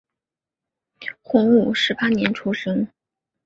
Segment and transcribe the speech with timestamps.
[1.21, 2.87] 洪武十八年出生。